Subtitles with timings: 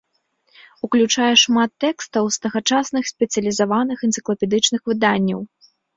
[0.85, 5.39] Уключае шмат тэкстаў з тагачасных спецыялізаваных энцыклапедычных выданняў.